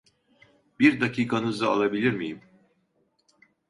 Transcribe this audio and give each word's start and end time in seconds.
Bir 0.79 1.01
dakikanızı 1.01 1.69
alabilir 1.69 2.11
miyim? 2.13 2.41